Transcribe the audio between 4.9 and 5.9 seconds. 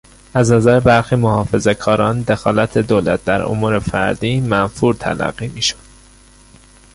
تلقی میشد.